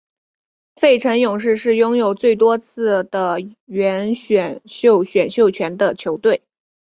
[0.77, 6.41] 费城勇士是拥有最多次地缘选秀选秀权的球队。